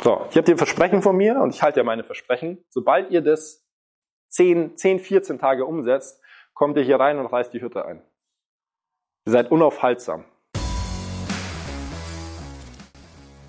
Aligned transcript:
So, 0.00 0.26
ich 0.30 0.36
habe 0.36 0.44
dir 0.44 0.52
ein 0.52 0.58
Versprechen 0.58 1.02
von 1.02 1.16
mir 1.16 1.40
und 1.40 1.52
ich 1.52 1.62
halte 1.62 1.80
ja 1.80 1.84
meine 1.84 2.04
Versprechen. 2.04 2.64
Sobald 2.68 3.10
ihr 3.10 3.20
das 3.20 3.64
10, 4.28 4.76
10, 4.76 5.00
14 5.00 5.38
Tage 5.40 5.64
umsetzt, 5.64 6.20
kommt 6.54 6.76
ihr 6.76 6.84
hier 6.84 7.00
rein 7.00 7.18
und 7.18 7.26
reißt 7.26 7.52
die 7.52 7.60
Hütte 7.60 7.84
ein. 7.84 8.02
Ihr 9.26 9.32
seid 9.32 9.50
unaufhaltsam. 9.50 10.24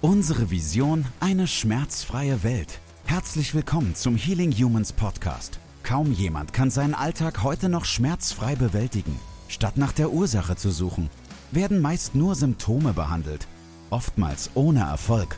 Unsere 0.02 0.50
Vision, 0.50 1.06
eine 1.20 1.46
schmerzfreie 1.46 2.44
Welt. 2.44 2.80
Herzlich 3.06 3.54
willkommen 3.54 3.94
zum 3.94 4.16
Healing 4.16 4.52
Humans 4.52 4.94
Podcast. 4.94 5.60
Kaum 5.84 6.12
jemand 6.12 6.54
kann 6.54 6.72
seinen 6.72 6.96
Alltag 6.96 7.44
heute 7.44 7.70
noch 7.70 7.86
schmerzfrei 7.86 8.56
bewältigen. 8.56 9.20
Statt 9.50 9.78
nach 9.78 9.92
der 9.92 10.10
Ursache 10.10 10.56
zu 10.56 10.72
suchen, 10.72 11.12
werden 11.52 11.80
meist 11.80 12.16
nur 12.16 12.34
Symptome 12.34 12.94
behandelt, 12.94 13.48
oftmals 13.92 14.50
ohne 14.56 14.82
Erfolg. 14.82 15.38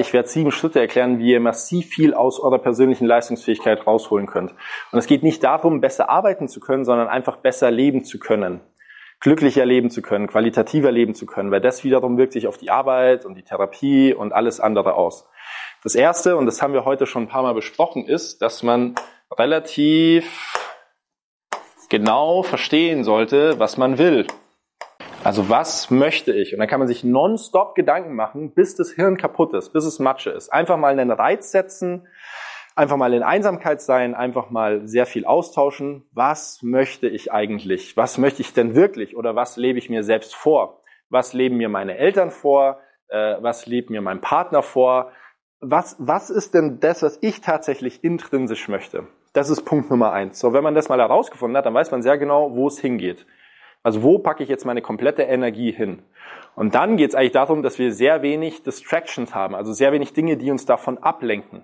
Ich 0.00 0.14
werde 0.14 0.28
sieben 0.28 0.50
Schritte 0.50 0.80
erklären, 0.80 1.18
wie 1.18 1.32
ihr 1.32 1.40
massiv 1.40 1.86
viel 1.86 2.14
aus 2.14 2.40
eurer 2.40 2.58
persönlichen 2.58 3.04
Leistungsfähigkeit 3.04 3.86
rausholen 3.86 4.26
könnt. 4.26 4.54
Und 4.92 4.98
es 4.98 5.06
geht 5.06 5.22
nicht 5.22 5.44
darum, 5.44 5.82
besser 5.82 6.08
arbeiten 6.08 6.48
zu 6.48 6.58
können, 6.58 6.86
sondern 6.86 7.08
einfach 7.08 7.36
besser 7.36 7.70
leben 7.70 8.02
zu 8.02 8.18
können. 8.18 8.60
Glücklicher 9.20 9.66
leben 9.66 9.90
zu 9.90 10.00
können, 10.00 10.26
qualitativer 10.26 10.90
leben 10.90 11.14
zu 11.14 11.26
können, 11.26 11.50
weil 11.50 11.60
das 11.60 11.84
wiederum 11.84 12.16
wirkt 12.16 12.32
sich 12.32 12.46
auf 12.46 12.56
die 12.56 12.70
Arbeit 12.70 13.26
und 13.26 13.34
die 13.34 13.42
Therapie 13.42 14.14
und 14.14 14.32
alles 14.32 14.58
andere 14.58 14.94
aus. 14.94 15.28
Das 15.82 15.94
erste, 15.94 16.38
und 16.38 16.46
das 16.46 16.62
haben 16.62 16.72
wir 16.72 16.86
heute 16.86 17.04
schon 17.04 17.24
ein 17.24 17.28
paar 17.28 17.42
Mal 17.42 17.52
besprochen, 17.52 18.06
ist, 18.06 18.40
dass 18.40 18.62
man 18.62 18.94
relativ 19.38 20.56
genau 21.90 22.42
verstehen 22.42 23.04
sollte, 23.04 23.58
was 23.58 23.76
man 23.76 23.98
will. 23.98 24.26
Also 25.22 25.50
was 25.50 25.90
möchte 25.90 26.32
ich? 26.32 26.54
Und 26.54 26.60
dann 26.60 26.68
kann 26.68 26.78
man 26.78 26.88
sich 26.88 27.04
nonstop 27.04 27.74
Gedanken 27.74 28.14
machen, 28.14 28.54
bis 28.54 28.74
das 28.74 28.92
Hirn 28.92 29.18
kaputt 29.18 29.52
ist, 29.52 29.72
bis 29.74 29.84
es 29.84 29.98
Matsche 29.98 30.30
ist. 30.30 30.48
Einfach 30.50 30.78
mal 30.78 30.98
einen 30.98 31.10
Reiz 31.10 31.50
setzen, 31.50 32.06
einfach 32.74 32.96
mal 32.96 33.12
in 33.12 33.22
Einsamkeit 33.22 33.82
sein, 33.82 34.14
einfach 34.14 34.48
mal 34.48 34.88
sehr 34.88 35.04
viel 35.04 35.26
austauschen. 35.26 36.08
Was 36.12 36.62
möchte 36.62 37.06
ich 37.06 37.32
eigentlich? 37.32 37.98
Was 37.98 38.16
möchte 38.16 38.40
ich 38.40 38.54
denn 38.54 38.74
wirklich? 38.74 39.14
Oder 39.14 39.36
was 39.36 39.58
lebe 39.58 39.78
ich 39.78 39.90
mir 39.90 40.04
selbst 40.04 40.34
vor? 40.34 40.82
Was 41.10 41.34
leben 41.34 41.58
mir 41.58 41.68
meine 41.68 41.98
Eltern 41.98 42.30
vor? 42.30 42.80
Äh, 43.08 43.36
was 43.40 43.66
lebt 43.66 43.90
mir 43.90 44.00
mein 44.00 44.22
Partner 44.22 44.62
vor? 44.62 45.12
Was, 45.60 45.96
was 45.98 46.30
ist 46.30 46.54
denn 46.54 46.80
das, 46.80 47.02
was 47.02 47.18
ich 47.20 47.42
tatsächlich 47.42 48.02
intrinsisch 48.02 48.68
möchte? 48.68 49.06
Das 49.34 49.50
ist 49.50 49.66
Punkt 49.66 49.90
Nummer 49.90 50.12
eins. 50.12 50.38
So, 50.38 50.54
wenn 50.54 50.64
man 50.64 50.74
das 50.74 50.88
mal 50.88 50.98
herausgefunden 50.98 51.58
hat, 51.58 51.66
dann 51.66 51.74
weiß 51.74 51.90
man 51.90 52.00
sehr 52.00 52.16
genau, 52.16 52.56
wo 52.56 52.68
es 52.68 52.78
hingeht. 52.78 53.26
Also 53.82 54.02
wo 54.02 54.18
packe 54.18 54.42
ich 54.42 54.48
jetzt 54.48 54.66
meine 54.66 54.82
komplette 54.82 55.22
Energie 55.22 55.72
hin? 55.72 56.02
Und 56.54 56.74
dann 56.74 56.96
geht 56.96 57.10
es 57.10 57.14
eigentlich 57.14 57.32
darum, 57.32 57.62
dass 57.62 57.78
wir 57.78 57.92
sehr 57.92 58.22
wenig 58.22 58.62
Distractions 58.62 59.34
haben, 59.34 59.54
also 59.54 59.72
sehr 59.72 59.92
wenig 59.92 60.12
Dinge, 60.12 60.36
die 60.36 60.50
uns 60.50 60.66
davon 60.66 60.98
ablenken, 60.98 61.62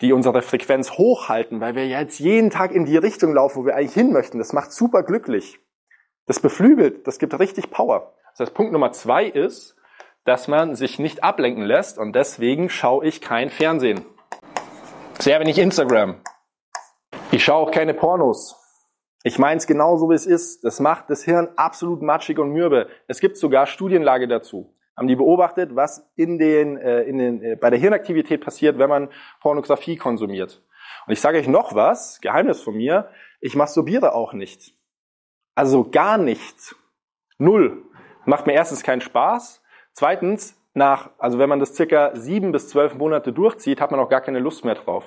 die 0.00 0.12
unsere 0.12 0.40
Frequenz 0.42 0.92
hochhalten, 0.92 1.60
weil 1.60 1.74
wir 1.74 1.86
jetzt 1.86 2.18
jeden 2.18 2.50
Tag 2.50 2.72
in 2.72 2.86
die 2.86 2.96
Richtung 2.96 3.34
laufen, 3.34 3.62
wo 3.62 3.66
wir 3.66 3.76
eigentlich 3.76 3.94
hin 3.94 4.12
möchten. 4.12 4.38
Das 4.38 4.52
macht 4.52 4.72
super 4.72 5.02
glücklich. 5.02 5.58
Das 6.26 6.40
beflügelt, 6.40 7.06
das 7.06 7.18
gibt 7.18 7.38
richtig 7.38 7.70
Power. 7.70 8.14
Das 8.30 8.40
heißt, 8.40 8.54
Punkt 8.54 8.72
Nummer 8.72 8.92
zwei 8.92 9.26
ist, 9.26 9.76
dass 10.24 10.48
man 10.48 10.76
sich 10.76 10.98
nicht 10.98 11.24
ablenken 11.24 11.64
lässt 11.64 11.98
und 11.98 12.14
deswegen 12.14 12.70
schaue 12.70 13.04
ich 13.04 13.20
kein 13.20 13.50
Fernsehen. 13.50 14.06
Sehr 15.18 15.40
wenig 15.40 15.58
Instagram. 15.58 16.16
Ich 17.32 17.44
schaue 17.44 17.66
auch 17.66 17.70
keine 17.70 17.92
Pornos. 17.92 18.61
Ich 19.24 19.38
meine 19.38 19.58
es 19.58 19.66
genauso, 19.66 20.10
wie 20.10 20.14
es 20.14 20.26
ist. 20.26 20.64
Das 20.64 20.80
macht 20.80 21.08
das 21.08 21.24
Hirn 21.24 21.48
absolut 21.56 22.02
matschig 22.02 22.38
und 22.38 22.50
mürbe. 22.50 22.88
Es 23.06 23.20
gibt 23.20 23.36
sogar 23.36 23.66
Studienlage 23.66 24.26
dazu. 24.26 24.74
Haben 24.96 25.08
die 25.08 25.16
beobachtet, 25.16 25.74
was 25.74 26.10
in 26.16 26.38
den, 26.38 26.76
äh, 26.76 27.02
in 27.02 27.18
den, 27.18 27.42
äh, 27.42 27.56
bei 27.56 27.70
der 27.70 27.78
Hirnaktivität 27.78 28.44
passiert, 28.44 28.78
wenn 28.78 28.90
man 28.90 29.08
Pornografie 29.40 29.96
konsumiert. 29.96 30.62
Und 31.06 31.12
ich 31.12 31.20
sage 31.20 31.38
euch 31.38 31.48
noch 31.48 31.74
was, 31.74 32.20
Geheimnis 32.20 32.60
von 32.60 32.76
mir, 32.76 33.08
ich 33.40 33.54
masturbiere 33.54 34.14
auch 34.14 34.32
nicht. 34.32 34.74
Also 35.54 35.88
gar 35.90 36.18
nichts. 36.18 36.76
Null. 37.38 37.82
Macht 38.24 38.46
mir 38.46 38.52
erstens 38.52 38.82
keinen 38.82 39.00
Spaß. 39.00 39.62
Zweitens, 39.92 40.56
nach, 40.74 41.10
also 41.18 41.38
wenn 41.38 41.48
man 41.48 41.60
das 41.60 41.74
circa 41.74 42.14
sieben 42.14 42.52
bis 42.52 42.68
zwölf 42.68 42.94
Monate 42.94 43.32
durchzieht, 43.32 43.80
hat 43.80 43.90
man 43.90 44.00
auch 44.00 44.08
gar 44.08 44.20
keine 44.20 44.38
Lust 44.38 44.64
mehr 44.64 44.74
drauf. 44.74 45.04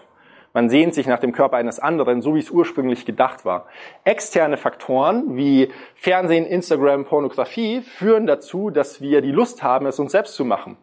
Man 0.56 0.70
sehnt 0.70 0.94
sich 0.94 1.06
nach 1.06 1.20
dem 1.20 1.34
Körper 1.34 1.58
eines 1.58 1.80
anderen, 1.80 2.22
so 2.22 2.34
wie 2.34 2.40
es 2.40 2.50
ursprünglich 2.50 3.06
gedacht 3.06 3.44
war. 3.44 3.66
Externe 4.06 4.56
Faktoren 4.56 5.36
wie 5.36 5.70
Fernsehen, 5.96 6.46
Instagram, 6.46 7.04
Pornografie 7.04 7.82
führen 7.82 8.26
dazu, 8.26 8.70
dass 8.70 9.02
wir 9.02 9.22
die 9.22 9.34
Lust 9.34 9.64
haben, 9.64 9.86
es 9.86 10.00
uns 10.00 10.14
selbst 10.14 10.34
zu 10.34 10.46
machen. 10.46 10.78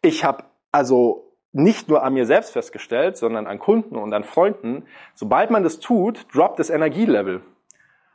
Ich 0.00 0.24
habe 0.24 0.44
also 0.70 1.30
nicht 1.52 1.90
nur 1.90 2.02
an 2.02 2.14
mir 2.14 2.24
selbst 2.24 2.54
festgestellt, 2.54 3.18
sondern 3.18 3.46
an 3.46 3.58
Kunden 3.58 3.96
und 3.96 4.14
an 4.14 4.24
Freunden, 4.24 4.86
sobald 5.12 5.50
man 5.50 5.62
das 5.62 5.78
tut, 5.78 6.24
droppt 6.34 6.58
das 6.58 6.70
Energielevel. 6.70 7.42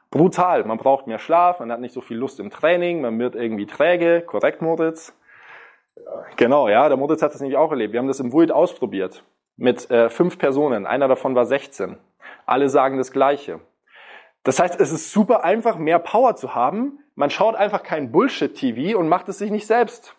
Brutal. 0.09 0.63
Man 0.63 0.80
braucht 0.80 1.06
mehr 1.06 1.19
Schlaf, 1.19 1.59
man 1.59 1.72
hat 1.72 1.80
nicht 1.80 1.94
so 1.94 2.02
viel 2.02 2.18
Lust 2.18 2.40
im 2.40 2.50
Training, 2.50 3.02
man 3.02 3.19
wird 3.19 3.36
irgendwie 3.36 3.68
träge. 3.68 4.24
Korrekt, 4.25 4.63
Moritz? 4.63 5.16
Genau, 6.38 6.68
ja, 6.68 6.88
der 6.88 6.97
Moritz 6.97 7.22
hat 7.22 7.36
das 7.36 7.41
nämlich 7.41 7.57
auch 7.57 7.69
erlebt. 7.69 7.94
Wir 7.94 8.00
haben 8.00 8.07
das 8.07 8.19
im 8.19 8.34
Void 8.34 8.52
ausprobiert 8.52 9.24
mit 9.57 9.90
äh, 9.91 10.09
fünf 10.09 10.38
Personen. 10.38 10.85
Einer 10.85 11.07
davon 11.07 11.35
war 11.35 11.45
16. 11.45 11.97
Alle 12.45 12.69
sagen 12.69 12.97
das 12.97 13.12
Gleiche. 13.12 13.59
Das 14.44 14.59
heißt, 14.59 14.79
es 14.79 14.91
ist 14.91 15.12
super 15.12 15.44
einfach, 15.44 15.78
mehr 15.78 16.00
Power 16.00 16.35
zu 16.35 16.56
haben. 16.56 17.00
Man 17.16 17.29
schaut 17.29 17.56
einfach 17.56 17.84
kein 17.84 18.12
Bullshit-TV 18.12 18.97
und 18.97 19.09
macht 19.09 19.28
es 19.28 19.40
sich 19.40 19.51
nicht 19.51 19.68
selbst. 19.68 20.16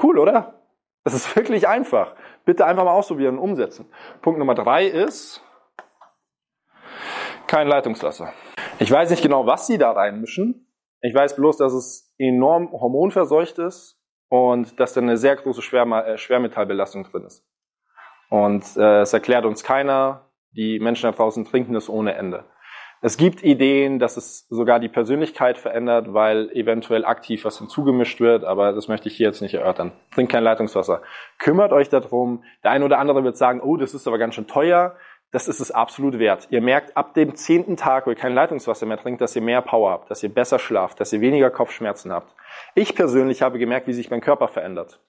Cool, 0.00 0.18
oder? 0.18 0.60
Das 1.02 1.14
ist 1.14 1.34
wirklich 1.34 1.66
einfach. 1.66 2.14
Bitte 2.44 2.66
einfach 2.66 2.84
mal 2.84 2.92
ausprobieren 2.92 3.38
und 3.38 3.50
umsetzen. 3.50 3.90
Punkt 4.22 4.38
Nummer 4.38 4.54
drei 4.54 4.86
ist 4.86 5.42
kein 7.46 7.68
Leitungswasser. 7.68 8.32
Ich 8.78 8.90
weiß 8.90 9.10
nicht 9.10 9.22
genau, 9.22 9.46
was 9.46 9.66
sie 9.66 9.78
da 9.78 9.92
reinmischen. 9.92 10.66
Ich 11.00 11.14
weiß 11.14 11.36
bloß, 11.36 11.56
dass 11.58 11.72
es 11.72 12.14
enorm 12.18 12.72
hormonverseucht 12.72 13.58
ist 13.58 13.98
und 14.28 14.78
dass 14.80 14.94
da 14.94 15.00
eine 15.00 15.16
sehr 15.16 15.36
große 15.36 15.60
äh, 15.60 16.18
Schwermetallbelastung 16.18 17.04
drin 17.04 17.24
ist. 17.24 17.46
Und 18.28 18.64
äh, 18.76 19.00
es 19.00 19.12
erklärt 19.12 19.44
uns 19.44 19.62
keiner, 19.62 20.30
die 20.52 20.78
Menschen 20.80 21.10
da 21.10 21.16
draußen 21.16 21.44
trinken 21.44 21.74
es 21.74 21.88
ohne 21.88 22.14
Ende. 22.14 22.44
Es 23.02 23.18
gibt 23.18 23.44
Ideen, 23.44 23.98
dass 23.98 24.16
es 24.16 24.48
sogar 24.48 24.80
die 24.80 24.88
Persönlichkeit 24.88 25.58
verändert, 25.58 26.14
weil 26.14 26.50
eventuell 26.52 27.04
aktiv 27.04 27.44
was 27.44 27.58
hinzugemischt 27.58 28.20
wird, 28.20 28.42
aber 28.42 28.72
das 28.72 28.88
möchte 28.88 29.08
ich 29.08 29.16
hier 29.16 29.26
jetzt 29.26 29.42
nicht 29.42 29.54
erörtern. 29.54 29.92
Trinkt 30.14 30.32
kein 30.32 30.42
Leitungswasser. 30.42 31.02
Kümmert 31.38 31.72
euch 31.72 31.90
darum. 31.90 32.42
Der 32.64 32.70
eine 32.70 32.84
oder 32.84 32.98
andere 32.98 33.22
wird 33.22 33.36
sagen, 33.36 33.60
oh, 33.60 33.76
das 33.76 33.92
ist 33.92 34.08
aber 34.08 34.18
ganz 34.18 34.34
schön 34.34 34.46
teuer. 34.46 34.96
Das 35.30 35.46
ist 35.46 35.60
es 35.60 35.70
absolut 35.70 36.18
wert. 36.18 36.48
Ihr 36.50 36.62
merkt 36.62 36.96
ab 36.96 37.12
dem 37.12 37.34
zehnten 37.34 37.76
Tag, 37.76 38.06
wo 38.06 38.10
ihr 38.10 38.16
kein 38.16 38.32
Leitungswasser 38.32 38.86
mehr 38.86 38.96
trinkt, 38.96 39.20
dass 39.20 39.36
ihr 39.36 39.42
mehr 39.42 39.60
Power 39.60 39.90
habt, 39.90 40.10
dass 40.10 40.22
ihr 40.22 40.32
besser 40.32 40.58
schlaft, 40.58 40.98
dass 40.98 41.12
ihr 41.12 41.20
weniger 41.20 41.50
Kopfschmerzen 41.50 42.12
habt. 42.12 42.34
Ich 42.74 42.94
persönlich 42.94 43.42
habe 43.42 43.58
gemerkt, 43.58 43.86
wie 43.88 43.92
sich 43.92 44.10
mein 44.10 44.20
Körper 44.20 44.48
verändert. 44.48 45.00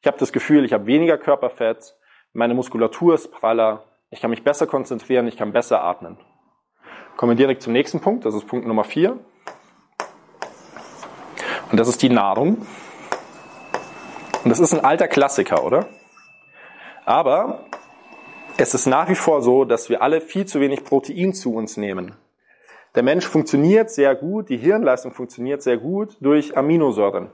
Ich 0.00 0.06
habe 0.08 0.18
das 0.18 0.32
Gefühl, 0.32 0.64
ich 0.64 0.72
habe 0.72 0.86
weniger 0.86 1.16
Körperfett, 1.16 1.94
meine 2.34 2.54
Muskulatur 2.54 3.14
ist 3.14 3.30
praller, 3.30 3.84
ich 4.10 4.20
kann 4.20 4.30
mich 4.30 4.44
besser 4.44 4.66
konzentrieren, 4.66 5.26
ich 5.28 5.36
kann 5.36 5.52
besser 5.52 5.82
atmen. 5.82 6.18
Kommen 7.16 7.30
wir 7.30 7.36
direkt 7.36 7.62
zum 7.62 7.72
nächsten 7.72 8.00
Punkt, 8.00 8.24
das 8.24 8.34
ist 8.34 8.46
Punkt 8.46 8.66
Nummer 8.66 8.84
vier. 8.84 9.18
Und 11.70 11.78
das 11.78 11.88
ist 11.88 12.02
die 12.02 12.08
Nahrung. 12.08 12.66
Und 14.42 14.50
das 14.50 14.60
ist 14.60 14.74
ein 14.74 14.84
alter 14.84 15.08
Klassiker, 15.08 15.64
oder? 15.64 15.86
Aber 17.06 17.66
es 18.56 18.74
ist 18.74 18.86
nach 18.86 19.08
wie 19.08 19.14
vor 19.14 19.40
so, 19.40 19.64
dass 19.64 19.88
wir 19.88 20.02
alle 20.02 20.20
viel 20.20 20.44
zu 20.44 20.60
wenig 20.60 20.84
Protein 20.84 21.34
zu 21.34 21.54
uns 21.54 21.76
nehmen. 21.76 22.16
Der 22.96 23.04
Mensch 23.04 23.26
funktioniert 23.26 23.90
sehr 23.90 24.14
gut, 24.14 24.48
die 24.48 24.56
Hirnleistung 24.56 25.12
funktioniert 25.12 25.62
sehr 25.62 25.78
gut 25.78 26.16
durch 26.20 26.56
Aminosäuren. 26.56 27.30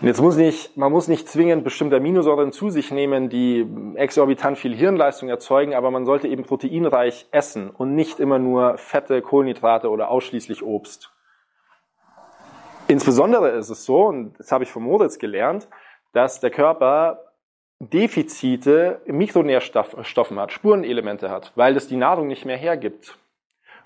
Und 0.00 0.06
jetzt 0.06 0.20
muss 0.20 0.36
nicht, 0.36 0.76
man 0.76 0.92
muss 0.92 1.08
nicht 1.08 1.28
zwingend 1.28 1.64
bestimmte 1.64 1.96
Aminosäuren 1.96 2.52
zu 2.52 2.70
sich 2.70 2.92
nehmen, 2.92 3.28
die 3.28 3.66
exorbitant 3.96 4.56
viel 4.56 4.74
Hirnleistung 4.74 5.28
erzeugen, 5.28 5.74
aber 5.74 5.90
man 5.90 6.04
sollte 6.04 6.28
eben 6.28 6.44
proteinreich 6.44 7.26
essen 7.32 7.70
und 7.70 7.96
nicht 7.96 8.20
immer 8.20 8.38
nur 8.38 8.78
Fette, 8.78 9.20
Kohlenhydrate 9.22 9.90
oder 9.90 10.08
ausschließlich 10.08 10.62
Obst. 10.62 11.10
Insbesondere 12.86 13.50
ist 13.50 13.70
es 13.70 13.84
so, 13.84 14.06
und 14.06 14.38
das 14.38 14.52
habe 14.52 14.62
ich 14.62 14.70
von 14.70 14.84
Moritz 14.84 15.18
gelernt, 15.18 15.68
dass 16.12 16.38
der 16.38 16.50
Körper 16.50 17.24
Defizite 17.80 19.02
Mikronährstoffen 19.06 20.38
hat, 20.38 20.52
Spurenelemente 20.52 21.28
hat, 21.28 21.52
weil 21.56 21.76
es 21.76 21.88
die 21.88 21.96
Nahrung 21.96 22.28
nicht 22.28 22.44
mehr 22.44 22.56
hergibt. 22.56 23.18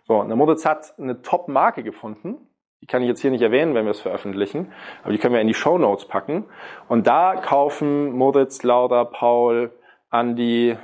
So, 0.06 0.20
und 0.20 0.29
der 0.29 0.37
Moritz 0.37 0.65
hat 0.65 0.94
eine 0.99 1.23
Top-Marke 1.23 1.82
gefunden. 1.82 2.49
Die 2.82 2.87
kann 2.87 3.00
ich 3.00 3.08
jetzt 3.08 3.23
hier 3.23 3.31
nicht 3.31 3.43
erwähnen, 3.43 3.75
wenn 3.75 3.84
wir 3.84 3.93
es 3.93 4.00
veröffentlichen, 4.00 4.73
aber 5.02 5.12
die 5.12 5.19
können 5.19 5.34
wir 5.34 5.40
in 5.40 5.46
die 5.46 5.55
Show 5.55 5.79
Notes 5.79 6.06
packen. 6.06 6.46
Und 6.88 7.06
da 7.06 7.37
kaufen 7.37 8.11
Moritz, 8.12 8.64
Laura, 8.64 9.05
Paul, 9.05 9.70
Andi, 10.11 10.76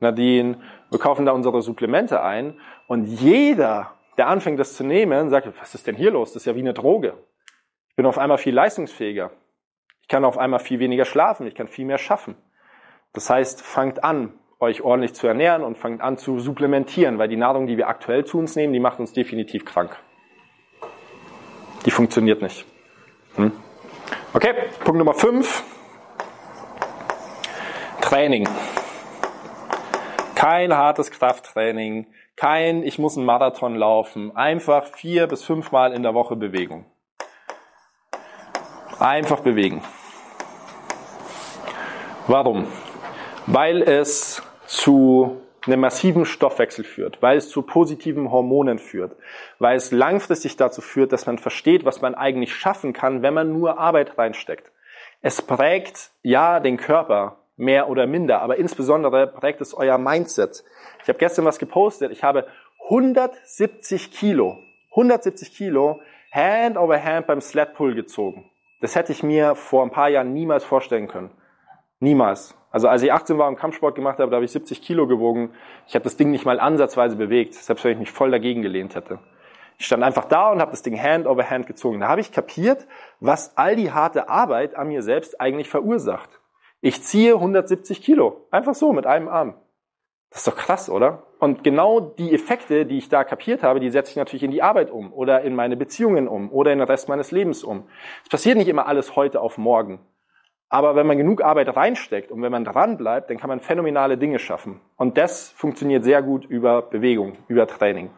Nadine, 0.00 0.60
wir 0.90 0.98
kaufen 0.98 1.26
da 1.26 1.32
unsere 1.32 1.62
Supplemente 1.62 2.22
ein 2.22 2.58
und 2.88 3.04
jeder, 3.04 3.94
der 4.16 4.26
anfängt 4.26 4.58
das 4.58 4.74
zu 4.74 4.84
nehmen, 4.84 5.30
sagt, 5.30 5.48
was 5.60 5.76
ist 5.76 5.86
denn 5.86 5.94
hier 5.94 6.10
los? 6.10 6.32
Das 6.32 6.42
ist 6.42 6.46
ja 6.46 6.56
wie 6.56 6.60
eine 6.60 6.74
Droge. 6.74 7.14
Ich 7.90 7.96
bin 7.96 8.04
auf 8.04 8.18
einmal 8.18 8.38
viel 8.38 8.54
leistungsfähiger. 8.54 9.30
Ich 10.02 10.08
kann 10.08 10.24
auf 10.24 10.38
einmal 10.38 10.58
viel 10.58 10.80
weniger 10.80 11.04
schlafen, 11.04 11.46
ich 11.46 11.54
kann 11.54 11.68
viel 11.68 11.84
mehr 11.84 11.98
schaffen. 11.98 12.34
Das 13.12 13.30
heißt, 13.30 13.62
fangt 13.62 14.02
an, 14.02 14.34
euch 14.58 14.82
ordentlich 14.82 15.14
zu 15.14 15.28
ernähren 15.28 15.62
und 15.62 15.78
fangt 15.78 16.00
an 16.00 16.16
zu 16.16 16.40
supplementieren, 16.40 17.18
weil 17.18 17.28
die 17.28 17.36
Nahrung, 17.36 17.68
die 17.68 17.76
wir 17.76 17.88
aktuell 17.88 18.24
zu 18.24 18.38
uns 18.38 18.56
nehmen, 18.56 18.72
die 18.72 18.80
macht 18.80 18.98
uns 18.98 19.12
definitiv 19.12 19.64
krank. 19.64 19.96
Die 21.88 21.92
funktioniert 21.92 22.42
nicht. 22.42 22.66
Hm? 23.36 23.50
Okay, 24.34 24.52
Punkt 24.84 24.98
Nummer 24.98 25.14
5. 25.14 25.64
Training. 28.02 28.46
Kein 30.34 30.76
hartes 30.76 31.10
Krafttraining, 31.10 32.06
kein 32.36 32.82
ich 32.82 32.98
muss 32.98 33.16
einen 33.16 33.24
Marathon 33.24 33.74
laufen, 33.74 34.36
einfach 34.36 34.84
vier 34.84 35.28
bis 35.28 35.42
fünfmal 35.44 35.94
in 35.94 36.02
der 36.02 36.12
Woche 36.12 36.36
Bewegung. 36.36 36.84
Einfach 38.98 39.40
bewegen. 39.40 39.82
Warum? 42.26 42.66
Weil 43.46 43.80
es 43.80 44.42
zu 44.66 45.40
einem 45.68 45.80
massiven 45.80 46.24
Stoffwechsel 46.24 46.84
führt, 46.84 47.22
weil 47.22 47.36
es 47.36 47.50
zu 47.50 47.62
positiven 47.62 48.30
Hormonen 48.30 48.78
führt, 48.78 49.16
weil 49.58 49.76
es 49.76 49.92
langfristig 49.92 50.56
dazu 50.56 50.80
führt, 50.80 51.12
dass 51.12 51.26
man 51.26 51.38
versteht, 51.38 51.84
was 51.84 52.00
man 52.00 52.14
eigentlich 52.14 52.54
schaffen 52.54 52.92
kann, 52.92 53.22
wenn 53.22 53.34
man 53.34 53.52
nur 53.52 53.78
Arbeit 53.78 54.18
reinsteckt. 54.18 54.72
Es 55.20 55.42
prägt 55.42 56.10
ja 56.22 56.60
den 56.60 56.76
Körper 56.76 57.44
mehr 57.56 57.88
oder 57.88 58.06
minder, 58.06 58.40
aber 58.40 58.56
insbesondere 58.56 59.26
prägt 59.26 59.60
es 59.60 59.74
euer 59.74 59.98
Mindset. 59.98 60.64
Ich 61.02 61.08
habe 61.08 61.18
gestern 61.18 61.44
was 61.44 61.58
gepostet, 61.58 62.12
ich 62.12 62.22
habe 62.24 62.46
170 62.84 64.12
Kilo, 64.12 64.58
170 64.90 65.52
Kilo 65.54 66.00
Hand 66.32 66.76
over 66.76 67.02
Hand 67.02 67.26
beim 67.26 67.40
Sled 67.40 67.74
Pull 67.74 67.94
gezogen. 67.94 68.50
Das 68.80 68.94
hätte 68.94 69.12
ich 69.12 69.22
mir 69.22 69.54
vor 69.54 69.82
ein 69.82 69.90
paar 69.90 70.08
Jahren 70.08 70.32
niemals 70.32 70.64
vorstellen 70.64 71.08
können. 71.08 71.30
Niemals. 72.00 72.57
Also 72.70 72.88
als 72.88 73.02
ich 73.02 73.12
18 73.12 73.38
war 73.38 73.48
und 73.48 73.56
Kampfsport 73.56 73.94
gemacht 73.94 74.18
habe, 74.18 74.30
da 74.30 74.36
habe 74.36 74.44
ich 74.44 74.52
70 74.52 74.82
Kilo 74.82 75.06
gewogen. 75.06 75.50
Ich 75.86 75.94
habe 75.94 76.04
das 76.04 76.16
Ding 76.16 76.30
nicht 76.30 76.44
mal 76.44 76.60
ansatzweise 76.60 77.16
bewegt, 77.16 77.54
selbst 77.54 77.84
wenn 77.84 77.92
ich 77.92 77.98
mich 77.98 78.12
voll 78.12 78.30
dagegen 78.30 78.62
gelehnt 78.62 78.94
hätte. 78.94 79.18
Ich 79.78 79.86
stand 79.86 80.02
einfach 80.02 80.24
da 80.24 80.50
und 80.50 80.60
habe 80.60 80.72
das 80.72 80.82
Ding 80.82 81.00
Hand 81.00 81.26
over 81.26 81.48
Hand 81.48 81.66
gezogen. 81.66 82.00
Da 82.00 82.08
habe 82.08 82.20
ich 82.20 82.32
kapiert, 82.32 82.86
was 83.20 83.56
all 83.56 83.76
die 83.76 83.92
harte 83.92 84.28
Arbeit 84.28 84.74
an 84.74 84.88
mir 84.88 85.02
selbst 85.02 85.40
eigentlich 85.40 85.68
verursacht. 85.68 86.40
Ich 86.80 87.02
ziehe 87.02 87.34
170 87.34 88.02
Kilo. 88.02 88.46
Einfach 88.50 88.74
so, 88.74 88.92
mit 88.92 89.06
einem 89.06 89.28
Arm. 89.28 89.54
Das 90.30 90.40
ist 90.40 90.48
doch 90.48 90.56
krass, 90.56 90.90
oder? 90.90 91.22
Und 91.38 91.64
genau 91.64 92.00
die 92.00 92.34
Effekte, 92.34 92.84
die 92.84 92.98
ich 92.98 93.08
da 93.08 93.24
kapiert 93.24 93.62
habe, 93.62 93.80
die 93.80 93.90
setze 93.90 94.10
ich 94.10 94.16
natürlich 94.16 94.42
in 94.42 94.50
die 94.50 94.62
Arbeit 94.62 94.90
um 94.90 95.12
oder 95.12 95.42
in 95.42 95.54
meine 95.54 95.76
Beziehungen 95.76 96.28
um 96.28 96.50
oder 96.52 96.72
in 96.72 96.80
den 96.80 96.88
Rest 96.88 97.08
meines 97.08 97.30
Lebens 97.30 97.64
um. 97.64 97.88
Es 98.24 98.28
passiert 98.28 98.58
nicht 98.58 98.68
immer 98.68 98.86
alles 98.86 99.16
heute 99.16 99.40
auf 99.40 99.56
morgen. 99.56 100.00
Aber 100.70 100.96
wenn 100.96 101.06
man 101.06 101.16
genug 101.16 101.42
Arbeit 101.42 101.74
reinsteckt 101.74 102.30
und 102.30 102.42
wenn 102.42 102.52
man 102.52 102.64
dran 102.64 102.98
bleibt, 102.98 103.30
dann 103.30 103.38
kann 103.38 103.48
man 103.48 103.60
phänomenale 103.60 104.18
Dinge 104.18 104.38
schaffen. 104.38 104.80
Und 104.96 105.16
das 105.16 105.50
funktioniert 105.50 106.04
sehr 106.04 106.22
gut 106.22 106.44
über 106.44 106.82
Bewegung, 106.82 107.38
über 107.48 107.66
Training. 107.66 108.10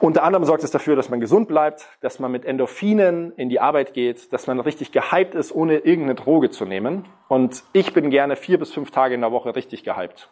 Unter 0.00 0.24
anderem 0.24 0.44
sorgt 0.44 0.64
es 0.64 0.72
dafür, 0.72 0.96
dass 0.96 1.10
man 1.10 1.20
gesund 1.20 1.46
bleibt, 1.46 1.86
dass 2.00 2.18
man 2.18 2.32
mit 2.32 2.44
Endorphinen 2.44 3.30
in 3.36 3.48
die 3.48 3.60
Arbeit 3.60 3.94
geht, 3.94 4.32
dass 4.32 4.48
man 4.48 4.58
richtig 4.58 4.90
gehypt 4.90 5.36
ist, 5.36 5.54
ohne 5.54 5.78
irgendeine 5.78 6.16
Droge 6.16 6.50
zu 6.50 6.64
nehmen. 6.64 7.04
Und 7.28 7.62
ich 7.72 7.92
bin 7.92 8.10
gerne 8.10 8.34
vier 8.34 8.58
bis 8.58 8.72
fünf 8.72 8.90
Tage 8.90 9.14
in 9.14 9.20
der 9.20 9.30
Woche 9.30 9.54
richtig 9.54 9.84
gehypt. 9.84 10.28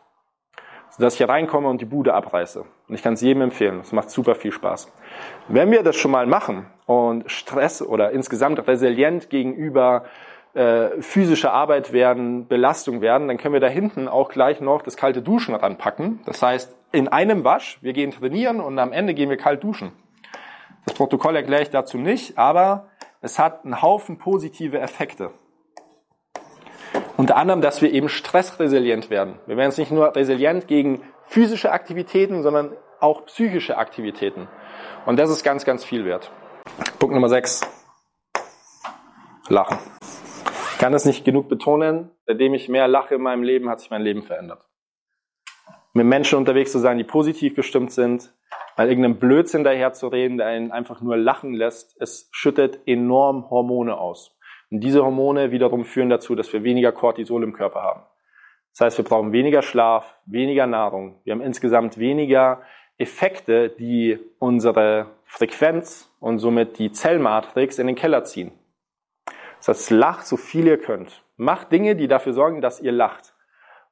Sodass 0.88 1.14
ich 1.14 1.18
hier 1.18 1.28
reinkomme 1.28 1.68
und 1.68 1.80
die 1.80 1.84
Bude 1.84 2.14
abreiße. 2.14 2.64
Und 2.88 2.94
ich 2.96 3.00
kann 3.00 3.12
es 3.12 3.20
jedem 3.20 3.42
empfehlen. 3.42 3.78
Es 3.78 3.92
macht 3.92 4.10
super 4.10 4.34
viel 4.34 4.50
Spaß. 4.50 4.92
Wenn 5.46 5.70
wir 5.70 5.84
das 5.84 5.94
schon 5.94 6.10
mal 6.10 6.26
machen 6.26 6.66
und 6.86 7.30
Stress 7.30 7.80
oder 7.80 8.10
insgesamt 8.10 8.66
resilient 8.66 9.30
gegenüber 9.30 10.02
äh, 10.54 11.00
physische 11.00 11.52
Arbeit 11.52 11.92
werden, 11.92 12.48
Belastung 12.48 13.00
werden, 13.00 13.28
dann 13.28 13.38
können 13.38 13.54
wir 13.54 13.60
da 13.60 13.68
hinten 13.68 14.08
auch 14.08 14.28
gleich 14.28 14.60
noch 14.60 14.82
das 14.82 14.96
kalte 14.96 15.22
Duschen 15.22 15.54
ranpacken. 15.54 16.20
Das 16.26 16.42
heißt, 16.42 16.74
in 16.92 17.08
einem 17.08 17.44
Wasch, 17.44 17.78
wir 17.82 17.92
gehen 17.92 18.10
trainieren 18.10 18.60
und 18.60 18.78
am 18.78 18.92
Ende 18.92 19.14
gehen 19.14 19.30
wir 19.30 19.36
kalt 19.36 19.62
duschen. 19.62 19.92
Das 20.86 20.94
Protokoll 20.94 21.36
erkläre 21.36 21.62
ich 21.62 21.70
dazu 21.70 21.98
nicht, 21.98 22.36
aber 22.38 22.88
es 23.20 23.38
hat 23.38 23.64
einen 23.64 23.80
Haufen 23.80 24.18
positive 24.18 24.80
Effekte. 24.80 25.30
Unter 27.16 27.36
anderem, 27.36 27.60
dass 27.60 27.82
wir 27.82 27.92
eben 27.92 28.08
stressresilient 28.08 29.10
werden. 29.10 29.34
Wir 29.46 29.56
werden 29.56 29.70
jetzt 29.70 29.78
nicht 29.78 29.92
nur 29.92 30.16
resilient 30.16 30.66
gegen 30.66 31.02
physische 31.26 31.70
Aktivitäten, 31.70 32.42
sondern 32.42 32.72
auch 32.98 33.26
psychische 33.26 33.76
Aktivitäten. 33.76 34.48
Und 35.06 35.18
das 35.18 35.30
ist 35.30 35.44
ganz, 35.44 35.64
ganz 35.64 35.84
viel 35.84 36.04
wert. 36.04 36.32
Punkt 36.98 37.14
Nummer 37.14 37.28
6. 37.28 37.60
Lachen 39.48 39.78
kann 40.80 40.94
es 40.94 41.04
nicht 41.04 41.26
genug 41.26 41.50
betonen, 41.50 42.10
seitdem 42.26 42.54
ich 42.54 42.70
mehr 42.70 42.88
lache 42.88 43.16
in 43.16 43.20
meinem 43.20 43.42
Leben, 43.42 43.68
hat 43.68 43.80
sich 43.80 43.90
mein 43.90 44.00
Leben 44.00 44.22
verändert. 44.22 44.66
Mit 45.92 46.06
Menschen 46.06 46.38
unterwegs 46.38 46.72
zu 46.72 46.78
sein, 46.78 46.96
die 46.96 47.04
positiv 47.04 47.54
gestimmt 47.54 47.92
sind, 47.92 48.32
weil 48.76 48.88
irgendeinem 48.88 49.18
Blödsinn 49.18 49.62
daher 49.62 49.92
zu 49.92 50.08
reden, 50.08 50.38
der 50.38 50.46
einen 50.46 50.72
einfach 50.72 51.02
nur 51.02 51.18
lachen 51.18 51.52
lässt, 51.52 52.00
es 52.00 52.30
schüttet 52.32 52.80
enorm 52.86 53.50
Hormone 53.50 53.98
aus. 53.98 54.34
Und 54.70 54.80
diese 54.80 55.04
Hormone 55.04 55.50
wiederum 55.50 55.84
führen 55.84 56.08
dazu, 56.08 56.34
dass 56.34 56.50
wir 56.54 56.64
weniger 56.64 56.92
Cortisol 56.92 57.42
im 57.42 57.52
Körper 57.52 57.82
haben. 57.82 58.02
Das 58.72 58.86
heißt, 58.86 58.98
wir 58.98 59.04
brauchen 59.04 59.32
weniger 59.32 59.60
Schlaf, 59.60 60.16
weniger 60.24 60.66
Nahrung. 60.66 61.20
Wir 61.24 61.34
haben 61.34 61.42
insgesamt 61.42 61.98
weniger 61.98 62.62
Effekte, 62.96 63.68
die 63.68 64.18
unsere 64.38 65.10
Frequenz 65.26 66.10
und 66.20 66.38
somit 66.38 66.78
die 66.78 66.90
Zellmatrix 66.90 67.78
in 67.78 67.86
den 67.86 67.96
Keller 67.96 68.24
ziehen. 68.24 68.52
Das 69.60 69.68
heißt, 69.68 69.90
lacht 69.90 70.26
so 70.26 70.36
viel 70.36 70.66
ihr 70.66 70.78
könnt. 70.78 71.22
Macht 71.36 71.70
Dinge, 71.72 71.96
die 71.96 72.08
dafür 72.08 72.32
sorgen, 72.32 72.60
dass 72.60 72.80
ihr 72.80 72.92
lacht. 72.92 73.34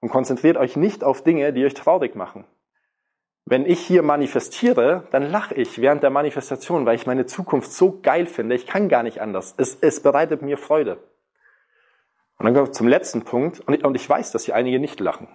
Und 0.00 0.08
konzentriert 0.10 0.56
euch 0.56 0.76
nicht 0.76 1.04
auf 1.04 1.22
Dinge, 1.22 1.52
die 1.52 1.64
euch 1.64 1.74
traurig 1.74 2.14
machen. 2.14 2.44
Wenn 3.44 3.64
ich 3.64 3.80
hier 3.80 4.02
manifestiere, 4.02 5.06
dann 5.10 5.30
lache 5.30 5.54
ich 5.54 5.80
während 5.80 6.02
der 6.02 6.10
Manifestation, 6.10 6.84
weil 6.84 6.96
ich 6.96 7.06
meine 7.06 7.26
Zukunft 7.26 7.72
so 7.72 8.00
geil 8.02 8.26
finde. 8.26 8.54
Ich 8.54 8.66
kann 8.66 8.88
gar 8.88 9.02
nicht 9.02 9.20
anders. 9.20 9.54
Es, 9.56 9.78
es 9.80 10.02
bereitet 10.02 10.42
mir 10.42 10.58
Freude. 10.58 10.96
Und 12.38 12.44
dann 12.44 12.54
kommen 12.54 12.66
wir 12.66 12.72
zum 12.72 12.88
letzten 12.88 13.24
Punkt. 13.24 13.60
Und 13.60 13.74
ich, 13.74 13.84
und 13.84 13.94
ich 13.94 14.08
weiß, 14.08 14.32
dass 14.32 14.44
hier 14.44 14.54
einige 14.54 14.78
nicht 14.78 15.00
lachen. 15.00 15.28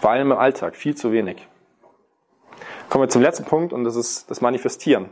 Vor 0.00 0.10
allem 0.10 0.32
im 0.32 0.38
Alltag, 0.38 0.76
viel 0.76 0.94
zu 0.94 1.12
wenig. 1.12 1.46
Kommen 2.90 3.04
wir 3.04 3.08
zum 3.08 3.22
letzten 3.22 3.44
Punkt 3.44 3.72
und 3.72 3.84
das 3.84 3.96
ist 3.96 4.30
das 4.30 4.40
Manifestieren. 4.40 5.08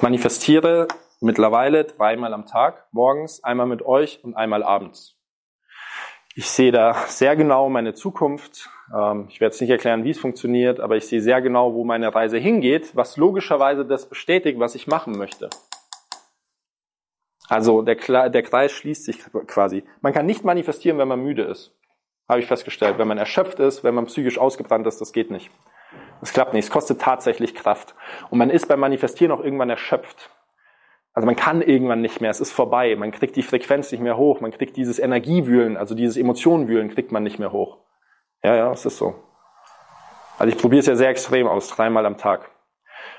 Manifestiere 0.00 0.88
mittlerweile 1.20 1.84
dreimal 1.84 2.34
am 2.34 2.46
Tag, 2.46 2.86
morgens, 2.92 3.44
einmal 3.44 3.66
mit 3.66 3.82
euch 3.82 4.24
und 4.24 4.34
einmal 4.34 4.62
abends. 4.62 5.16
Ich 6.34 6.48
sehe 6.48 6.72
da 6.72 6.94
sehr 7.08 7.36
genau 7.36 7.68
meine 7.68 7.92
Zukunft. 7.92 8.68
Ähm, 8.94 9.26
ich 9.28 9.40
werde 9.40 9.52
jetzt 9.52 9.60
nicht 9.60 9.70
erklären, 9.70 10.04
wie 10.04 10.10
es 10.10 10.18
funktioniert, 10.18 10.80
aber 10.80 10.96
ich 10.96 11.06
sehe 11.06 11.20
sehr 11.20 11.42
genau, 11.42 11.74
wo 11.74 11.84
meine 11.84 12.14
Reise 12.14 12.38
hingeht, 12.38 12.94
was 12.96 13.16
logischerweise 13.16 13.84
das 13.84 14.08
bestätigt, 14.08 14.58
was 14.58 14.74
ich 14.74 14.86
machen 14.86 15.18
möchte. 15.18 15.50
Also 17.48 17.82
der, 17.82 17.96
der 18.30 18.42
Kreis 18.44 18.70
schließt 18.70 19.04
sich 19.04 19.18
quasi. 19.48 19.82
Man 20.00 20.12
kann 20.12 20.24
nicht 20.24 20.44
manifestieren, 20.44 20.98
wenn 20.98 21.08
man 21.08 21.20
müde 21.20 21.42
ist. 21.42 21.76
Habe 22.28 22.38
ich 22.38 22.46
festgestellt. 22.46 22.98
Wenn 22.98 23.08
man 23.08 23.18
erschöpft 23.18 23.58
ist, 23.58 23.82
wenn 23.82 23.96
man 23.96 24.06
psychisch 24.06 24.38
ausgebrannt 24.38 24.86
ist, 24.86 25.00
das 25.00 25.12
geht 25.12 25.32
nicht. 25.32 25.50
Das 26.20 26.32
klappt 26.32 26.54
nicht. 26.54 26.66
Es 26.66 26.70
kostet 26.70 27.00
tatsächlich 27.00 27.56
Kraft. 27.56 27.96
Und 28.30 28.38
man 28.38 28.50
ist 28.50 28.68
beim 28.68 28.78
Manifestieren 28.78 29.32
auch 29.32 29.42
irgendwann 29.42 29.68
erschöpft. 29.68 30.30
Also 31.12 31.26
man 31.26 31.36
kann 31.36 31.60
irgendwann 31.60 32.00
nicht 32.00 32.20
mehr, 32.20 32.30
es 32.30 32.40
ist 32.40 32.52
vorbei, 32.52 32.94
man 32.96 33.10
kriegt 33.10 33.36
die 33.36 33.42
Frequenz 33.42 33.90
nicht 33.90 34.00
mehr 34.00 34.16
hoch, 34.16 34.40
man 34.40 34.52
kriegt 34.52 34.76
dieses 34.76 34.98
Energiewühlen, 34.98 35.76
also 35.76 35.94
dieses 35.94 36.16
Emotionenwühlen 36.16 36.88
kriegt 36.88 37.10
man 37.10 37.22
nicht 37.22 37.38
mehr 37.38 37.52
hoch. 37.52 37.78
Ja, 38.42 38.54
ja, 38.54 38.70
es 38.70 38.86
ist 38.86 38.96
so. 38.96 39.14
Also 40.38 40.54
ich 40.54 40.58
probiere 40.58 40.80
es 40.80 40.86
ja 40.86 40.94
sehr 40.94 41.10
extrem 41.10 41.46
aus, 41.46 41.68
dreimal 41.68 42.06
am 42.06 42.16
Tag. 42.16 42.50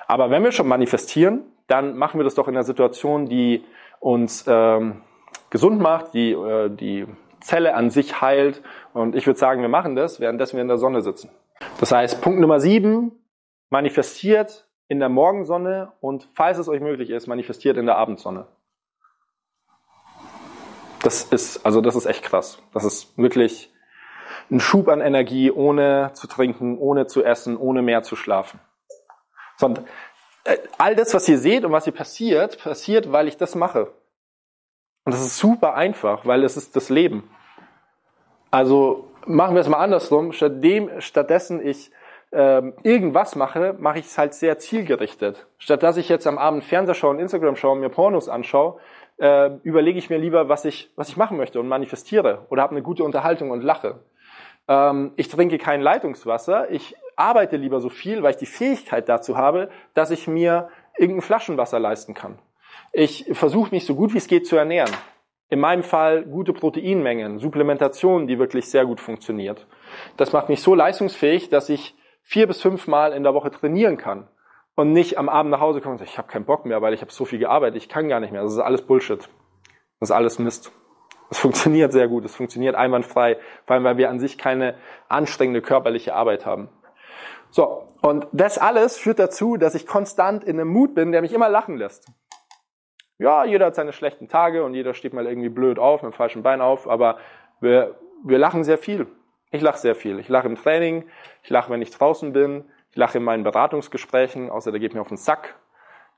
Aber 0.07 0.29
wenn 0.29 0.43
wir 0.43 0.51
schon 0.51 0.67
manifestieren, 0.67 1.43
dann 1.67 1.97
machen 1.97 2.19
wir 2.19 2.23
das 2.23 2.35
doch 2.35 2.47
in 2.47 2.55
einer 2.55 2.63
Situation, 2.63 3.27
die 3.27 3.63
uns 3.99 4.45
ähm, 4.47 5.03
gesund 5.49 5.79
macht, 5.79 6.13
die 6.13 6.31
äh, 6.31 6.69
die 6.69 7.05
Zelle 7.41 7.75
an 7.75 7.89
sich 7.89 8.21
heilt. 8.21 8.61
Und 8.93 9.15
ich 9.15 9.27
würde 9.27 9.39
sagen, 9.39 9.61
wir 9.61 9.69
machen 9.69 9.95
das, 9.95 10.19
währenddessen 10.19 10.55
wir 10.57 10.61
in 10.61 10.67
der 10.67 10.77
Sonne 10.77 11.01
sitzen. 11.01 11.29
Das 11.79 11.91
heißt, 11.91 12.21
Punkt 12.21 12.39
Nummer 12.39 12.59
sieben, 12.59 13.11
manifestiert 13.69 14.67
in 14.91 14.99
der 14.99 15.07
Morgensonne 15.07 15.93
und 16.01 16.27
falls 16.33 16.57
es 16.57 16.67
euch 16.67 16.81
möglich 16.81 17.11
ist, 17.11 17.25
manifestiert 17.25 17.77
in 17.77 17.85
der 17.85 17.95
Abendsonne. 17.95 18.45
Das 21.01 21.23
ist, 21.23 21.65
also 21.65 21.79
das 21.79 21.95
ist 21.95 22.05
echt 22.05 22.23
krass. 22.23 22.61
Das 22.73 22.83
ist 22.83 23.17
wirklich 23.17 23.73
ein 24.51 24.59
Schub 24.59 24.89
an 24.89 24.99
Energie, 24.99 25.49
ohne 25.49 26.11
zu 26.13 26.27
trinken, 26.27 26.77
ohne 26.77 27.07
zu 27.07 27.23
essen, 27.23 27.55
ohne 27.55 27.81
mehr 27.81 28.03
zu 28.03 28.17
schlafen. 28.17 28.59
Sondern 29.55 29.87
äh, 30.43 30.57
all 30.77 30.97
das, 30.97 31.13
was 31.13 31.29
ihr 31.29 31.37
seht 31.37 31.63
und 31.63 31.71
was 31.71 31.85
hier 31.85 31.93
passiert, 31.93 32.61
passiert, 32.61 33.13
weil 33.13 33.29
ich 33.29 33.37
das 33.37 33.55
mache. 33.55 33.93
Und 35.05 35.13
das 35.13 35.21
ist 35.21 35.37
super 35.37 35.73
einfach, 35.75 36.25
weil 36.25 36.43
es 36.43 36.57
ist 36.57 36.75
das 36.75 36.89
Leben. 36.89 37.31
Also 38.51 39.07
machen 39.25 39.55
wir 39.55 39.61
es 39.61 39.69
mal 39.69 39.79
andersrum. 39.79 40.33
Stattdessen 40.33 41.65
ich 41.65 41.91
ähm, 42.31 42.73
irgendwas 42.83 43.35
mache, 43.35 43.75
mache 43.77 43.99
ich 43.99 44.05
es 44.05 44.17
halt 44.17 44.33
sehr 44.33 44.57
zielgerichtet. 44.57 45.47
Statt 45.57 45.83
dass 45.83 45.97
ich 45.97 46.09
jetzt 46.09 46.27
am 46.27 46.37
Abend 46.37 46.63
Fernseher 46.63 46.95
schaue 46.95 47.11
und 47.11 47.19
Instagram 47.19 47.55
schaue 47.55 47.73
und 47.73 47.81
mir 47.81 47.89
Pornos 47.89 48.29
anschaue, 48.29 48.79
äh, 49.17 49.51
überlege 49.63 49.99
ich 49.99 50.09
mir 50.09 50.17
lieber, 50.17 50.49
was 50.49 50.65
ich, 50.65 50.91
was 50.95 51.09
ich 51.09 51.17
machen 51.17 51.37
möchte 51.37 51.59
und 51.59 51.67
manifestiere 51.67 52.45
oder 52.49 52.61
habe 52.61 52.71
eine 52.71 52.81
gute 52.81 53.03
Unterhaltung 53.03 53.51
und 53.51 53.61
lache. 53.61 53.99
Ähm, 54.67 55.11
ich 55.17 55.27
trinke 55.27 55.57
kein 55.57 55.81
Leitungswasser. 55.81 56.71
Ich 56.71 56.95
arbeite 57.15 57.57
lieber 57.57 57.81
so 57.81 57.89
viel, 57.89 58.23
weil 58.23 58.31
ich 58.31 58.37
die 58.37 58.45
Fähigkeit 58.45 59.09
dazu 59.09 59.37
habe, 59.37 59.69
dass 59.93 60.11
ich 60.11 60.27
mir 60.27 60.69
irgendein 60.97 61.21
Flaschenwasser 61.21 61.79
leisten 61.79 62.13
kann. 62.13 62.39
Ich 62.93 63.25
versuche 63.33 63.71
mich 63.71 63.85
so 63.85 63.95
gut 63.95 64.13
wie 64.13 64.17
es 64.17 64.27
geht 64.27 64.47
zu 64.47 64.55
ernähren. 64.55 64.91
In 65.49 65.59
meinem 65.59 65.83
Fall 65.83 66.23
gute 66.23 66.53
Proteinmengen, 66.53 67.39
Supplementation, 67.39 68.25
die 68.25 68.39
wirklich 68.39 68.69
sehr 68.69 68.85
gut 68.85 69.01
funktioniert. 69.01 69.67
Das 70.15 70.31
macht 70.31 70.47
mich 70.47 70.61
so 70.61 70.75
leistungsfähig, 70.75 71.49
dass 71.49 71.67
ich 71.67 71.93
vier 72.23 72.47
bis 72.47 72.61
fünf 72.61 72.87
Mal 72.87 73.13
in 73.13 73.23
der 73.23 73.33
Woche 73.33 73.51
trainieren 73.51 73.97
kann 73.97 74.27
und 74.75 74.93
nicht 74.93 75.17
am 75.17 75.29
Abend 75.29 75.51
nach 75.51 75.59
Hause 75.59 75.81
komme 75.81 75.93
und 75.93 75.99
sage, 75.99 76.09
ich 76.11 76.17
habe 76.17 76.27
keinen 76.27 76.45
Bock 76.45 76.65
mehr, 76.65 76.81
weil 76.81 76.93
ich 76.93 77.01
habe 77.01 77.11
so 77.11 77.25
viel 77.25 77.39
gearbeitet, 77.39 77.77
ich 77.77 77.89
kann 77.89 78.07
gar 78.07 78.19
nicht 78.19 78.31
mehr. 78.31 78.43
Das 78.43 78.53
ist 78.53 78.59
alles 78.59 78.81
Bullshit. 78.81 79.29
Das 79.99 80.09
ist 80.09 80.11
alles 80.11 80.39
Mist. 80.39 80.71
Es 81.29 81.39
funktioniert 81.39 81.93
sehr 81.93 82.07
gut, 82.07 82.25
es 82.25 82.35
funktioniert 82.35 82.75
einwandfrei, 82.75 83.37
vor 83.65 83.75
allem 83.75 83.85
weil 83.85 83.97
wir 83.97 84.09
an 84.09 84.19
sich 84.19 84.37
keine 84.37 84.75
anstrengende 85.07 85.61
körperliche 85.61 86.13
Arbeit 86.13 86.45
haben. 86.45 86.69
So, 87.51 87.87
und 88.01 88.27
das 88.31 88.57
alles 88.57 88.97
führt 88.97 89.19
dazu, 89.19 89.57
dass 89.57 89.75
ich 89.75 89.87
konstant 89.87 90.43
in 90.43 90.59
einem 90.59 90.69
Mut 90.69 90.95
bin, 90.95 91.11
der 91.11 91.21
mich 91.21 91.33
immer 91.33 91.49
lachen 91.49 91.77
lässt. 91.77 92.05
Ja, 93.17 93.45
jeder 93.45 93.67
hat 93.67 93.75
seine 93.75 93.93
schlechten 93.93 94.27
Tage 94.27 94.63
und 94.63 94.73
jeder 94.73 94.93
steht 94.93 95.13
mal 95.13 95.27
irgendwie 95.27 95.49
blöd 95.49 95.77
auf, 95.77 96.01
mit 96.01 96.11
dem 96.11 96.15
falschen 96.15 96.43
Bein 96.43 96.59
auf, 96.59 96.89
aber 96.89 97.17
wir, 97.59 97.99
wir 98.23 98.39
lachen 98.39 98.63
sehr 98.63 98.77
viel. 98.77 99.07
Ich 99.51 99.61
lache 99.61 99.77
sehr 99.77 99.95
viel. 99.95 100.17
Ich 100.19 100.29
lache 100.29 100.47
im 100.47 100.55
Training, 100.55 101.05
ich 101.43 101.49
lache, 101.49 101.69
wenn 101.69 101.81
ich 101.81 101.91
draußen 101.91 102.31
bin, 102.31 102.65
ich 102.89 102.95
lache 102.95 103.17
in 103.17 103.23
meinen 103.23 103.43
Beratungsgesprächen, 103.43 104.49
außer 104.49 104.71
der 104.71 104.79
geht 104.79 104.93
mir 104.93 105.01
auf 105.01 105.09
den 105.09 105.17
Sack. 105.17 105.55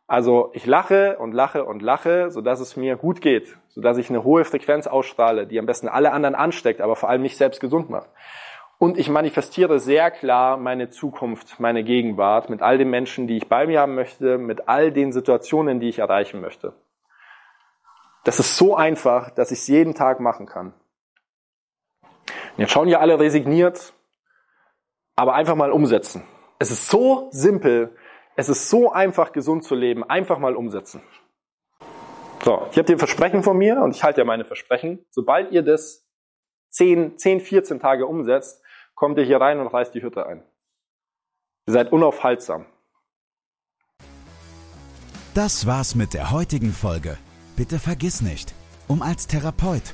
Also 0.05 0.51
ich 0.53 0.65
lache 0.65 1.17
und 1.17 1.33
lache 1.33 1.65
und 1.65 1.81
lache, 1.81 2.29
sodass 2.29 2.59
es 2.59 2.75
mir 2.75 2.95
gut 2.95 3.21
geht, 3.21 3.57
sodass 3.69 3.97
ich 3.97 4.09
eine 4.09 4.23
hohe 4.23 4.45
Frequenz 4.45 4.85
ausstrahle, 4.85 5.47
die 5.47 5.57
am 5.57 5.65
besten 5.65 5.87
alle 5.87 6.11
anderen 6.11 6.35
ansteckt, 6.35 6.81
aber 6.81 6.95
vor 6.95 7.09
allem 7.09 7.23
mich 7.23 7.37
selbst 7.37 7.59
gesund 7.59 7.89
macht. 7.89 8.09
Und 8.77 8.97
ich 8.97 9.09
manifestiere 9.09 9.79
sehr 9.79 10.11
klar 10.11 10.57
meine 10.57 10.89
Zukunft, 10.89 11.59
meine 11.59 11.83
Gegenwart 11.83 12.49
mit 12.49 12.61
all 12.61 12.77
den 12.77 12.89
Menschen, 12.89 13.27
die 13.27 13.37
ich 13.37 13.47
bei 13.47 13.65
mir 13.65 13.79
haben 13.79 13.95
möchte, 13.95 14.37
mit 14.37 14.67
all 14.67 14.91
den 14.91 15.11
Situationen, 15.11 15.79
die 15.79 15.89
ich 15.89 15.99
erreichen 15.99 16.41
möchte. 16.41 16.73
Das 18.25 18.39
ist 18.39 18.57
so 18.57 18.75
einfach, 18.75 19.31
dass 19.31 19.51
ich 19.51 19.59
es 19.59 19.67
jeden 19.67 19.95
Tag 19.95 20.19
machen 20.19 20.45
kann. 20.45 20.73
Jetzt 22.57 22.71
schauen 22.71 22.87
ja 22.87 22.99
alle 22.99 23.19
resigniert, 23.19 23.93
aber 25.15 25.33
einfach 25.33 25.55
mal 25.55 25.71
umsetzen. 25.71 26.23
Es 26.59 26.71
ist 26.71 26.87
so 26.87 27.29
simpel, 27.31 27.95
es 28.35 28.49
ist 28.49 28.69
so 28.69 28.91
einfach, 28.91 29.31
gesund 29.31 29.63
zu 29.63 29.75
leben. 29.75 30.03
Einfach 30.03 30.39
mal 30.39 30.55
umsetzen. 30.55 31.01
So, 32.43 32.67
ich 32.71 32.77
habe 32.77 32.83
dir 32.83 32.95
ein 32.95 32.99
Versprechen 32.99 33.43
von 33.43 33.57
mir 33.57 33.81
und 33.81 33.95
ich 33.95 34.03
halte 34.03 34.21
ja 34.21 34.25
meine 34.25 34.43
Versprechen. 34.43 35.05
Sobald 35.11 35.51
ihr 35.51 35.61
das 35.61 36.05
10, 36.71 37.17
10, 37.17 37.39
14 37.39 37.79
Tage 37.79 38.05
umsetzt, 38.05 38.61
kommt 38.95 39.17
ihr 39.17 39.23
hier 39.23 39.39
rein 39.39 39.59
und 39.59 39.67
reißt 39.67 39.93
die 39.93 40.01
Hütte 40.01 40.25
ein. 40.25 40.43
Ihr 41.67 41.73
seid 41.73 41.91
unaufhaltsam. 41.91 42.65
Das 45.33 45.65
war's 45.65 45.95
mit 45.95 46.13
der 46.13 46.31
heutigen 46.31 46.73
Folge. 46.73 47.17
Bitte 47.55 47.79
vergiss 47.79 48.21
nicht, 48.21 48.53
um 48.87 49.01
als 49.01 49.27
Therapeut, 49.27 49.93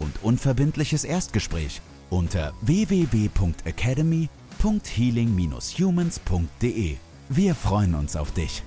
und 0.00 0.22
unverbindliches 0.22 1.04
Erstgespräch 1.04 1.80
unter 2.10 2.52
www.academy.com 2.62 4.40
www.healing-humans.de. 4.60 6.96
Wir 7.28 7.54
freuen 7.54 7.94
uns 7.94 8.16
auf 8.16 8.32
dich. 8.32 8.62